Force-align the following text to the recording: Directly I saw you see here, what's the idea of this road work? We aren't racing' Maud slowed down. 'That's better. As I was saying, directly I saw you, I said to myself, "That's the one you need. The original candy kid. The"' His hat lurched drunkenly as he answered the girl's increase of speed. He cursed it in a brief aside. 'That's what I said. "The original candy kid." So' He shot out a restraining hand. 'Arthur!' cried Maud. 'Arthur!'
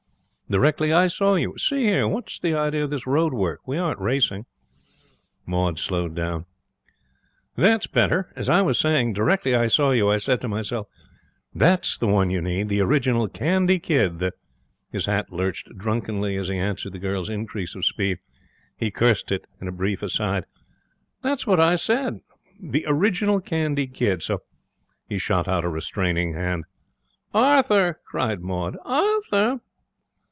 Directly 0.49 0.91
I 0.91 1.07
saw 1.07 1.35
you 1.35 1.57
see 1.57 1.85
here, 1.85 2.09
what's 2.09 2.37
the 2.37 2.53
idea 2.53 2.83
of 2.83 2.89
this 2.89 3.07
road 3.07 3.33
work? 3.33 3.61
We 3.65 3.77
aren't 3.77 4.01
racing' 4.01 4.45
Maud 5.45 5.79
slowed 5.79 6.13
down. 6.13 6.45
'That's 7.55 7.87
better. 7.87 8.33
As 8.35 8.49
I 8.49 8.61
was 8.61 8.77
saying, 8.77 9.13
directly 9.13 9.55
I 9.55 9.67
saw 9.67 9.91
you, 9.91 10.09
I 10.09 10.17
said 10.17 10.41
to 10.41 10.49
myself, 10.49 10.87
"That's 11.55 11.97
the 11.97 12.09
one 12.09 12.31
you 12.31 12.41
need. 12.41 12.67
The 12.67 12.81
original 12.81 13.29
candy 13.29 13.79
kid. 13.79 14.19
The"' 14.19 14.33
His 14.91 15.05
hat 15.05 15.31
lurched 15.31 15.77
drunkenly 15.77 16.35
as 16.35 16.49
he 16.49 16.57
answered 16.57 16.91
the 16.91 16.99
girl's 16.99 17.29
increase 17.29 17.73
of 17.73 17.85
speed. 17.85 18.17
He 18.75 18.91
cursed 18.91 19.31
it 19.31 19.47
in 19.61 19.69
a 19.69 19.71
brief 19.71 20.03
aside. 20.03 20.43
'That's 21.23 21.47
what 21.47 21.61
I 21.61 21.77
said. 21.77 22.19
"The 22.59 22.83
original 22.89 23.39
candy 23.39 23.87
kid." 23.87 24.21
So' 24.21 24.41
He 25.07 25.17
shot 25.17 25.47
out 25.47 25.63
a 25.63 25.69
restraining 25.69 26.33
hand. 26.33 26.65
'Arthur!' 27.33 28.01
cried 28.03 28.41
Maud. 28.41 28.75
'Arthur!' 28.83 29.61